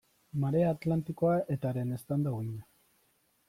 [0.43, 2.69] Marea Atlantikoa eta haren eztanda-uhina.